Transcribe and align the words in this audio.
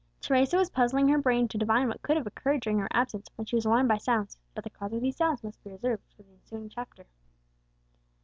Teresa 0.19 0.57
was 0.57 0.71
puzzling 0.71 1.07
her 1.09 1.19
brain 1.19 1.47
to 1.47 1.59
divine 1.59 1.87
what 1.87 2.01
could 2.01 2.17
have 2.17 2.25
occurred 2.25 2.61
during 2.61 2.79
her 2.79 2.87
absence, 2.91 3.27
when 3.35 3.45
she 3.45 3.55
was 3.55 3.65
alarmed 3.65 3.87
by 3.87 3.99
sounds, 3.99 4.35
but 4.55 4.63
the 4.63 4.69
cause 4.71 4.93
of 4.93 5.01
these 5.01 5.15
sounds 5.17 5.43
must 5.43 5.63
be 5.63 5.69
reserved 5.69 6.01
for 6.17 6.23
the 6.23 6.33
ensuing 6.33 6.69
chapter. 6.69 7.05